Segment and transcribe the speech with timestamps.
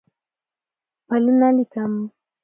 [1.07, 1.91] پلونه لیکم